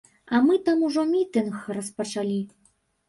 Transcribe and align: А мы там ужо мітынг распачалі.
А 0.35 0.39
мы 0.45 0.55
там 0.69 0.81
ужо 0.87 1.03
мітынг 1.11 1.61
распачалі. 1.81 2.39